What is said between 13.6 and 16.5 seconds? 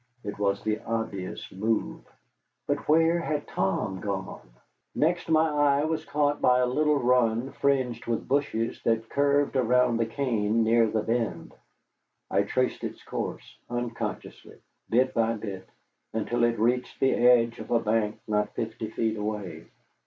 unconsciously, bit by bit, until